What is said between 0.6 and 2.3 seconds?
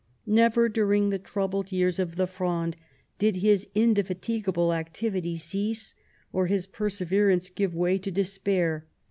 during the troubled years of the